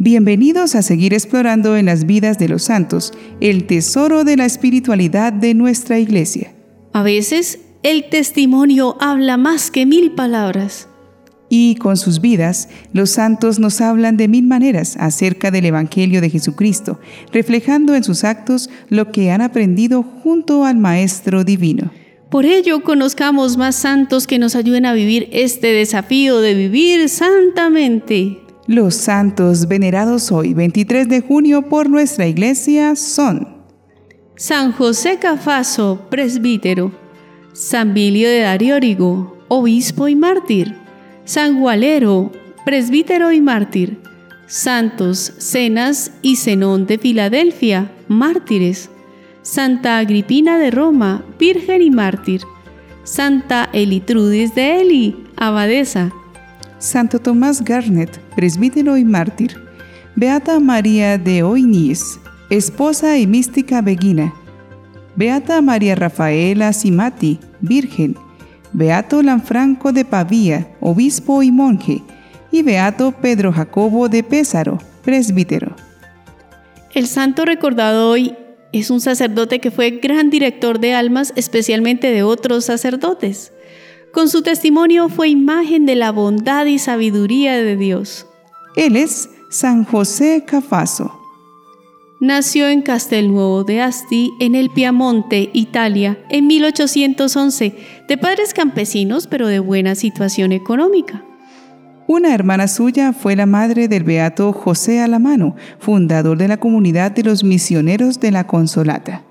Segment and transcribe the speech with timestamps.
[0.00, 5.32] Bienvenidos a seguir explorando en las vidas de los santos el tesoro de la espiritualidad
[5.32, 6.54] de nuestra iglesia.
[6.92, 10.88] A veces el testimonio habla más que mil palabras.
[11.48, 16.30] Y con sus vidas, los santos nos hablan de mil maneras acerca del Evangelio de
[16.30, 17.00] Jesucristo,
[17.32, 21.90] reflejando en sus actos lo que han aprendido junto al Maestro Divino.
[22.30, 28.42] Por ello, conozcamos más santos que nos ayuden a vivir este desafío de vivir santamente.
[28.68, 33.48] Los santos venerados hoy, 23 de junio, por nuestra iglesia son
[34.36, 36.92] San José Cafaso, presbítero,
[37.54, 40.76] San Bilio de Dariórigo, obispo y mártir,
[41.24, 42.30] San Gualero,
[42.66, 44.02] presbítero y mártir,
[44.46, 48.90] Santos Cenas y Zenón de Filadelfia, mártires,
[49.40, 52.42] Santa Agripina de Roma, virgen y mártir,
[53.04, 56.12] Santa Elitrudis de Eli, abadesa,
[56.78, 59.56] Santo Tomás Garnet, presbítero y mártir,
[60.14, 62.20] Beata María de Oinis,
[62.50, 64.32] esposa y mística beguina,
[65.16, 68.16] Beata María Rafaela Simati, virgen,
[68.72, 72.02] Beato Lanfranco de Pavía, obispo y monje,
[72.52, 75.74] y Beato Pedro Jacobo de Pésaro, presbítero.
[76.94, 78.36] El santo recordado hoy
[78.72, 83.52] es un sacerdote que fue gran director de almas, especialmente de otros sacerdotes.
[84.18, 88.26] Con su testimonio fue imagen de la bondad y sabiduría de Dios.
[88.74, 91.16] Él es San José Cafaso.
[92.18, 97.76] Nació en Castelnuovo de Asti, en el Piamonte, Italia, en 1811,
[98.08, 101.24] de padres campesinos pero de buena situación económica.
[102.08, 107.22] Una hermana suya fue la madre del beato José Alamano, fundador de la comunidad de
[107.22, 109.27] los misioneros de la Consolata.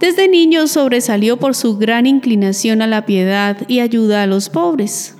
[0.00, 5.16] Desde niño sobresalió por su gran inclinación a la piedad y ayuda a los pobres.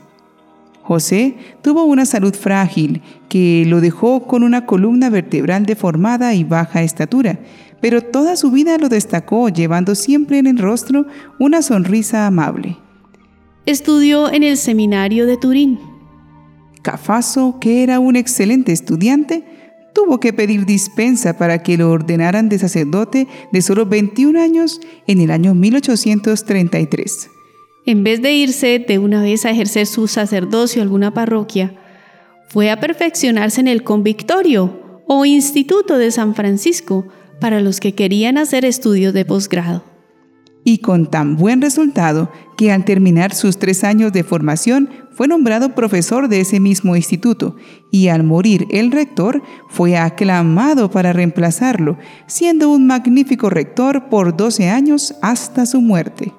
[0.83, 6.83] José tuvo una salud frágil que lo dejó con una columna vertebral deformada y baja
[6.83, 7.41] estatura,
[7.81, 11.07] pero toda su vida lo destacó llevando siempre en el rostro
[11.39, 12.79] una sonrisa amable.
[13.67, 15.79] Estudió en el seminario de Turín.
[16.83, 19.45] Cafaso, que era un excelente estudiante,
[19.99, 25.21] tuvo que pedir dispensa para que lo ordenaran de sacerdote de solo 21 años en
[25.21, 27.31] el año 1833.
[27.85, 31.75] En vez de irse de una vez a ejercer su sacerdocio a alguna parroquia,
[32.49, 37.09] fue a perfeccionarse en el convictorio o Instituto de San Francisco
[37.41, 39.98] para los que querían hacer estudios de posgrado
[40.69, 45.75] y con tan buen resultado que al terminar sus tres años de formación fue nombrado
[45.75, 47.57] profesor de ese mismo instituto
[47.91, 51.97] y al morir el rector fue aclamado para reemplazarlo,
[52.27, 56.35] siendo un magnífico rector por 12 años hasta su muerte.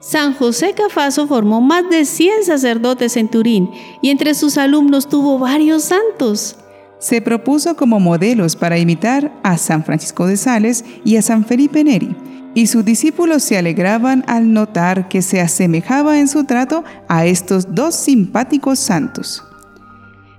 [0.00, 3.68] San José Cafaso formó más de 100 sacerdotes en Turín
[4.00, 6.56] y entre sus alumnos tuvo varios santos.
[7.00, 11.84] Se propuso como modelos para imitar a San Francisco de Sales y a San Felipe
[11.84, 12.16] Neri
[12.58, 17.72] y sus discípulos se alegraban al notar que se asemejaba en su trato a estos
[17.72, 19.44] dos simpáticos santos.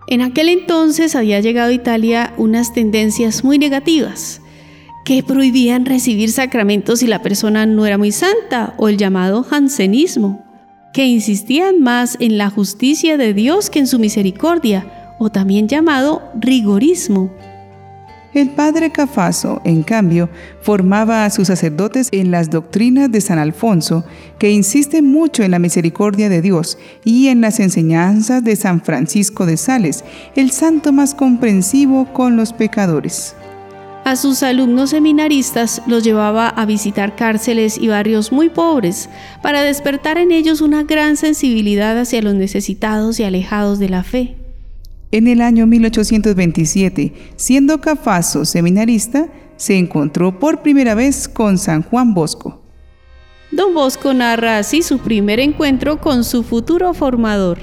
[0.06, 4.42] En aquel entonces había llegado a Italia unas tendencias muy negativas
[5.06, 10.46] que prohibían recibir sacramentos si la persona no era muy santa o el llamado jansenismo,
[10.92, 16.22] que insistían más en la justicia de Dios que en su misericordia, o también llamado
[16.38, 17.34] rigorismo.
[18.34, 20.30] El padre Cafaso, en cambio,
[20.62, 24.04] formaba a sus sacerdotes en las doctrinas de San Alfonso,
[24.38, 29.48] que insiste mucho en la misericordia de Dios, y en las enseñanzas de San Francisco
[29.48, 30.04] de Sales,
[30.36, 33.36] el santo más comprensivo con los pecadores.
[34.06, 39.10] A sus alumnos seminaristas los llevaba a visitar cárceles y barrios muy pobres,
[39.42, 44.39] para despertar en ellos una gran sensibilidad hacia los necesitados y alejados de la fe.
[45.12, 49.28] En el año 1827, siendo Cafaso seminarista,
[49.58, 52.62] se encontró por primera vez con San Juan Bosco.
[53.52, 57.58] Don Bosco narra así su primer encuentro con su futuro formador.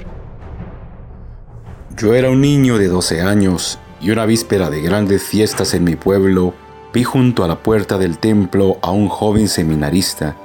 [1.97, 5.95] Yo era un niño de 12 años y una víspera de grandes fiestas en mi
[5.95, 6.53] pueblo
[6.93, 10.35] vi junto a la puerta del templo a un joven seminarista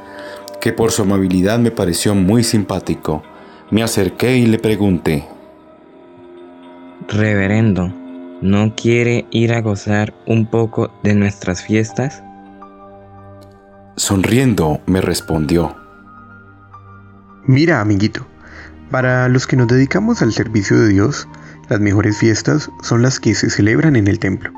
[0.60, 3.24] que por su amabilidad me pareció muy simpático.
[3.70, 5.26] Me acerqué y le pregunté,
[7.08, 7.92] Reverendo,
[8.42, 12.22] ¿no quiere ir a gozar un poco de nuestras fiestas?
[13.96, 15.74] Sonriendo me respondió.
[17.44, 18.26] Mira, amiguito,
[18.90, 21.26] para los que nos dedicamos al servicio de Dios,
[21.68, 24.52] las mejores fiestas son las que se celebran en el templo.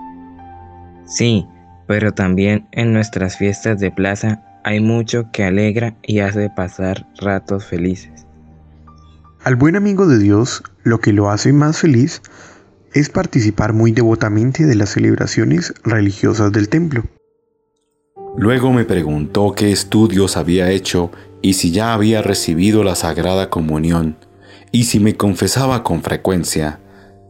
[1.06, 1.47] Sí,
[1.87, 7.64] pero también en nuestras fiestas de plaza hay mucho que alegra y hace pasar ratos
[7.64, 8.26] felices.
[9.44, 12.23] Al buen amigo de Dios, lo que lo hace más feliz
[12.94, 17.05] es participar muy devotamente de las celebraciones religiosas del templo.
[18.38, 21.11] Luego me preguntó qué estudios había hecho
[21.43, 24.17] y si ya había recibido la Sagrada Comunión
[24.73, 26.81] y si me confesaba con frecuencia.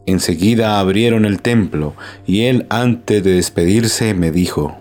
[0.05, 1.95] Enseguida abrieron el templo
[2.25, 4.77] y él antes de despedirse me dijo,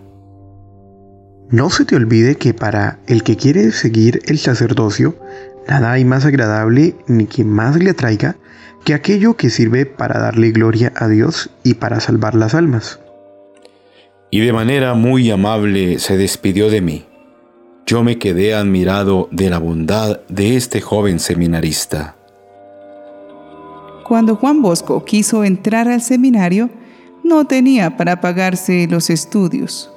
[1.51, 5.17] No se te olvide que para el que quiere seguir el sacerdocio,
[5.69, 8.37] nada hay más agradable ni que más le atraiga
[8.85, 13.01] que aquello que sirve para darle gloria a Dios y para salvar las almas.
[14.31, 17.07] Y de manera muy amable se despidió de mí.
[17.87, 22.17] Yo me quedé admirado de la bondad de este joven seminarista.
[24.05, 26.69] Cuando Juan Bosco quiso entrar al seminario,
[27.23, 29.94] no tenía para pagarse los estudios.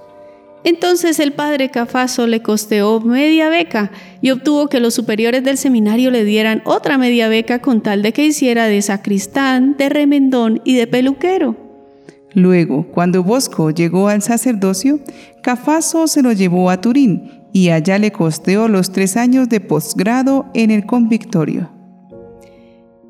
[0.68, 6.12] Entonces el padre Cafaso le costeó media beca y obtuvo que los superiores del seminario
[6.12, 10.76] le dieran otra media beca con tal de que hiciera de sacristán, de remendón y
[10.76, 11.56] de peluquero.
[12.34, 15.00] Luego, cuando Bosco llegó al sacerdocio,
[15.42, 20.48] Cafaso se lo llevó a Turín y allá le costeó los tres años de posgrado
[20.54, 21.72] en el convictorio.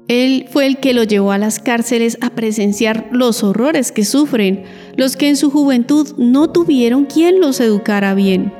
[0.07, 4.63] Él fue el que lo llevó a las cárceles a presenciar los horrores que sufren
[4.97, 8.51] los que en su juventud no tuvieron quien los educara bien.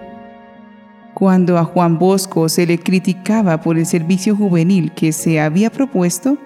[1.13, 6.37] Cuando a Juan Bosco se le criticaba por el servicio juvenil que se había propuesto,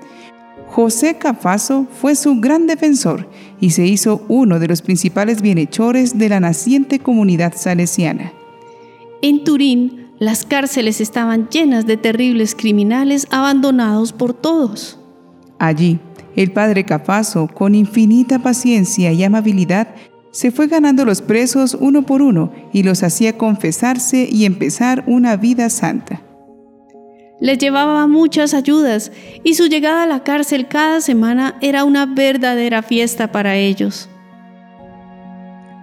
[0.68, 3.28] José Cafaso fue su gran defensor
[3.60, 8.32] y se hizo uno de los principales bienhechores de la naciente comunidad salesiana.
[9.22, 14.98] En Turín, las cárceles estaban llenas de terribles criminales abandonados por todos.
[15.60, 16.00] Allí,
[16.36, 19.90] el padre Cafaso, con infinita paciencia y amabilidad,
[20.32, 25.36] se fue ganando los presos uno por uno y los hacía confesarse y empezar una
[25.36, 26.22] vida santa.
[27.42, 29.12] Les llevaba muchas ayudas
[29.44, 34.11] y su llegada a la cárcel cada semana era una verdadera fiesta para ellos.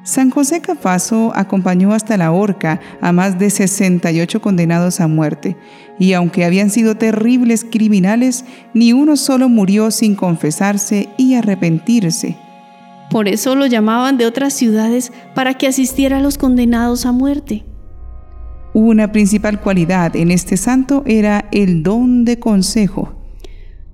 [0.09, 5.59] San José Cafaso acompañó hasta la horca a más de 68 condenados a muerte,
[5.99, 12.39] y aunque habían sido terribles criminales, ni uno solo murió sin confesarse y arrepentirse.
[13.11, 17.67] Por eso lo llamaban de otras ciudades para que asistiera a los condenados a muerte.
[18.73, 23.18] Una principal cualidad en este santo era el don de consejo.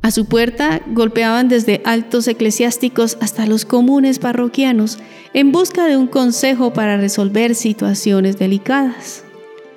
[0.05, 4.99] A su puerta golpeaban desde altos eclesiásticos hasta los comunes parroquianos
[5.33, 9.25] en busca de un consejo para resolver situaciones delicadas.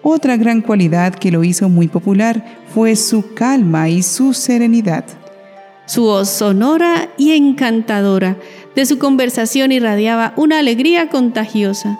[0.04, 2.44] Otra gran cualidad que lo hizo muy popular
[2.76, 5.06] fue su calma y su serenidad.
[5.86, 8.36] Su voz sonora y encantadora
[8.76, 11.98] de su conversación irradiaba una alegría contagiosa.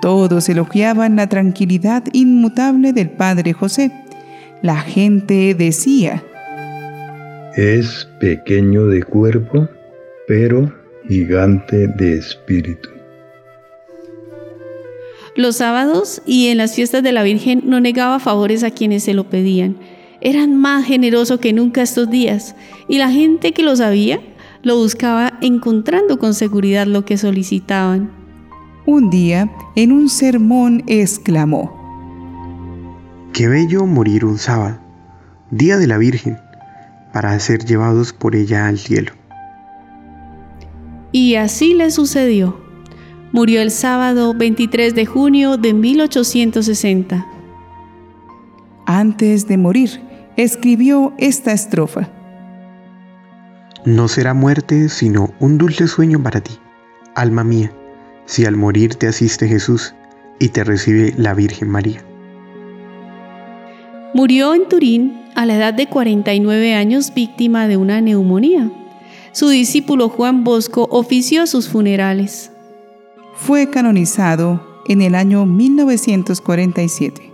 [0.00, 3.90] Todos elogiaban la tranquilidad inmutable del Padre José.
[4.62, 6.22] La gente decía,
[7.56, 9.68] es pequeño de cuerpo,
[10.26, 10.72] pero
[11.08, 12.88] gigante de espíritu.
[15.36, 19.14] Los sábados y en las fiestas de la Virgen no negaba favores a quienes se
[19.14, 19.76] lo pedían.
[20.20, 22.56] Eran más generoso que nunca estos días
[22.88, 24.20] y la gente que lo sabía
[24.62, 28.10] lo buscaba encontrando con seguridad lo que solicitaban.
[28.86, 31.82] Un día, en un sermón, exclamó,
[33.32, 34.78] Qué bello morir un sábado,
[35.50, 36.38] día de la Virgen
[37.14, 39.12] para ser llevados por ella al cielo.
[41.12, 42.60] Y así le sucedió.
[43.30, 47.24] Murió el sábado 23 de junio de 1860.
[48.84, 50.00] Antes de morir,
[50.36, 52.10] escribió esta estrofa.
[53.84, 56.58] No será muerte sino un dulce sueño para ti,
[57.14, 57.70] alma mía,
[58.26, 59.94] si al morir te asiste Jesús
[60.40, 62.02] y te recibe la Virgen María.
[64.14, 68.70] Murió en Turín a la edad de 49 años víctima de una neumonía.
[69.32, 72.52] Su discípulo Juan Bosco ofició sus funerales.
[73.34, 77.32] Fue canonizado en el año 1947.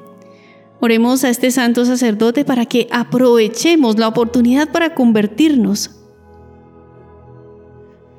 [0.81, 5.91] Oremos a este santo sacerdote para que aprovechemos la oportunidad para convertirnos.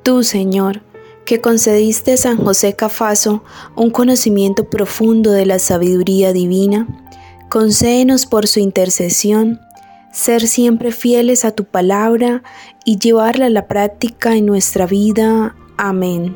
[0.04, 0.84] Tú, Señor,
[1.26, 3.44] que concediste a San José Cafaso
[3.76, 6.88] un conocimiento profundo de la sabiduría divina,
[7.52, 9.60] concédenos por su intercesión
[10.14, 12.44] ser siempre fieles a tu palabra
[12.86, 15.54] y llevarla a la práctica en nuestra vida.
[15.76, 16.34] Amén.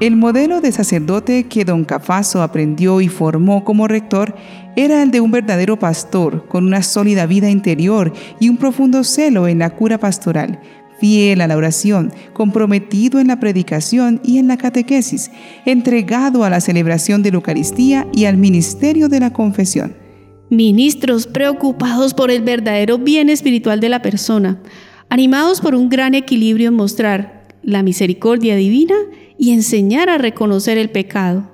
[0.00, 4.34] El modelo de sacerdote que don Cafaso aprendió y formó como rector
[4.74, 9.46] era el de un verdadero pastor, con una sólida vida interior y un profundo celo
[9.46, 10.60] en la cura pastoral,
[11.00, 15.30] fiel a la oración, comprometido en la predicación y en la catequesis,
[15.64, 20.06] entregado a la celebración de la Eucaristía y al ministerio de la confesión
[20.50, 24.60] ministros preocupados por el verdadero bien espiritual de la persona,
[25.08, 28.94] animados por un gran equilibrio en mostrar la misericordia divina
[29.38, 31.50] y enseñar a reconocer el pecado.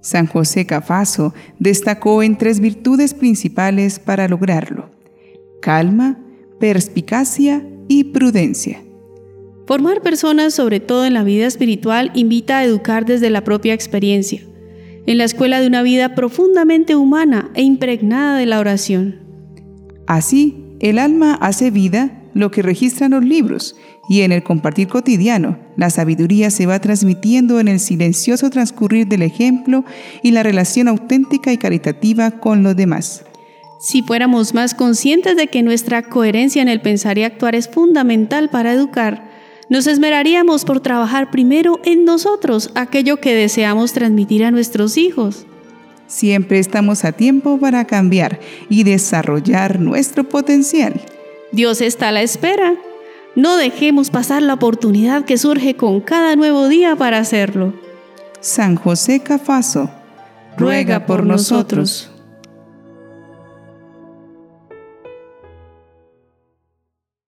[0.00, 4.90] San José Cafaso destacó en tres virtudes principales para lograrlo.
[5.60, 6.18] Calma,
[6.60, 8.82] perspicacia y prudencia.
[9.66, 14.40] Formar personas, sobre todo en la vida espiritual, invita a educar desde la propia experiencia,
[15.06, 19.20] en la escuela de una vida profundamente humana e impregnada de la oración.
[20.06, 23.76] Así, el alma hace vida lo que registran los libros
[24.08, 29.22] y en el compartir cotidiano, la sabiduría se va transmitiendo en el silencioso transcurrir del
[29.22, 29.84] ejemplo
[30.22, 33.24] y la relación auténtica y caritativa con los demás.
[33.78, 38.50] Si fuéramos más conscientes de que nuestra coherencia en el pensar y actuar es fundamental
[38.50, 39.30] para educar,
[39.68, 45.46] nos esmeraríamos por trabajar primero en nosotros aquello que deseamos transmitir a nuestros hijos.
[46.08, 51.00] Siempre estamos a tiempo para cambiar y desarrollar nuestro potencial.
[51.52, 52.74] Dios está a la espera.
[53.36, 57.74] No dejemos pasar la oportunidad que surge con cada nuevo día para hacerlo.
[58.40, 59.90] San José Cafaso,
[60.56, 62.10] ruega por nosotros.